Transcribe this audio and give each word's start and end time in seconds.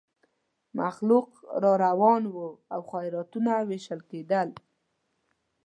مخلوق 0.79 1.29
را 1.63 1.73
روان 1.85 2.23
وو 2.33 2.47
او 2.73 2.81
خیراتونه 2.91 3.53
وېشل 3.69 4.01
کېدل. 4.09 4.49